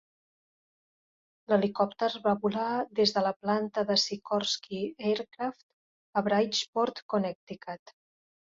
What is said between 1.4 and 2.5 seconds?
L'helicòpter va